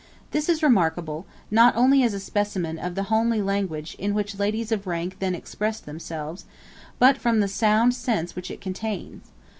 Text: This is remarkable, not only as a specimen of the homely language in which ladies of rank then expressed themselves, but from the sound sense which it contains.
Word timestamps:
This 0.31 0.49
is 0.49 0.63
remarkable, 0.63 1.27
not 1.51 1.75
only 1.77 2.01
as 2.01 2.15
a 2.15 2.19
specimen 2.19 2.79
of 2.79 2.95
the 2.95 3.03
homely 3.13 3.39
language 3.39 3.95
in 3.99 4.15
which 4.15 4.39
ladies 4.39 4.71
of 4.71 4.87
rank 4.87 5.17
then 5.19 5.35
expressed 5.35 5.85
themselves, 5.85 6.45
but 6.97 7.19
from 7.19 7.39
the 7.39 7.47
sound 7.47 7.93
sense 7.93 8.35
which 8.35 8.49
it 8.49 8.61
contains. 8.61 9.29